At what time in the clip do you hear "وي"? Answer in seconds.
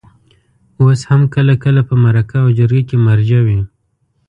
3.47-3.59